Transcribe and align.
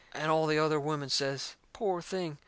And 0.15 0.31
all 0.31 0.47
the 0.47 0.57
other 0.57 0.79
women 0.79 1.09
says: 1.09 1.53
"Poor 1.73 2.01
thing!" 2.01 2.39